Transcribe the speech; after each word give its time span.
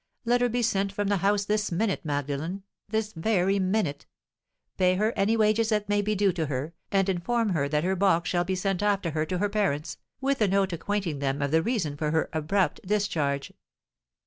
Let 0.25 0.41
her 0.41 0.49
be 0.49 0.63
sent 0.63 0.91
from 0.91 1.09
the 1.09 1.17
house 1.17 1.45
this 1.45 1.71
minute, 1.71 2.03
Magdalen—this 2.03 3.13
very 3.13 3.59
minute! 3.59 4.07
Pay 4.77 4.95
her 4.95 5.13
any 5.15 5.37
wages 5.37 5.69
that 5.69 5.87
may 5.89 6.01
be 6.01 6.15
due 6.15 6.31
to 6.33 6.47
her, 6.47 6.73
and 6.91 7.07
inform 7.07 7.49
her 7.49 7.69
that 7.69 7.83
her 7.83 7.95
box 7.95 8.27
shall 8.31 8.43
be 8.43 8.55
sent 8.55 8.81
after 8.81 9.11
her 9.11 9.27
to 9.27 9.37
her 9.37 9.47
parents, 9.47 9.99
with 10.19 10.41
a 10.41 10.47
note 10.47 10.73
acquainting 10.73 11.19
them 11.19 11.39
of 11.39 11.51
the 11.51 11.61
reason 11.61 11.97
for 11.97 12.09
her 12.09 12.31
abrupt 12.33 12.79
discharge." 12.83 13.53